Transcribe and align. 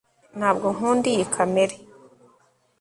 ntabwo 0.37 0.67
nkunda 0.75 1.05
iyi 1.13 1.25
kamera 1.35 1.75